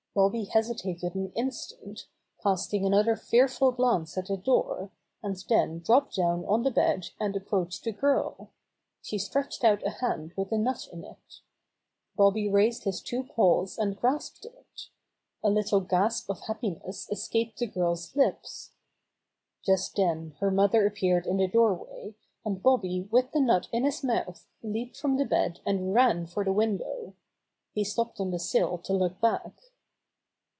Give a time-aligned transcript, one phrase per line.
[0.13, 2.05] Bobby hesitated an instant,
[2.43, 4.91] casting another fearful glance at the door,
[5.23, 8.49] and then dropped down on the bed and approached the girl.
[9.01, 11.39] She stretched out a hand with the nut in it.
[12.17, 14.87] Bobby Bobby Makes Friends With the Girl 39 raised his two paws and grasped it.
[15.45, 18.73] A little gasp of happiness escaped the girl's lips.
[19.63, 23.85] Just then her mother appeared in the door way, and Bobby with the nut in
[23.85, 27.13] his mouth leaped from the bed and ran for the window.
[27.71, 29.53] He stopped on the sill to look back.